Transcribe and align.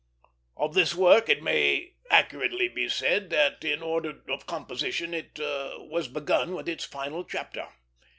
Of 0.57 0.73
this 0.73 0.95
work 0.95 1.29
it 1.29 1.43
may 1.43 1.93
accurately 2.09 2.67
be 2.67 2.89
said 2.89 3.29
that 3.29 3.63
in 3.63 3.83
order 3.83 4.23
of 4.29 4.47
composition 4.47 5.13
it 5.13 5.37
was 5.37 6.07
begun 6.07 6.55
with 6.55 6.67
its 6.67 6.85
final 6.85 7.23
chapter. 7.23 7.67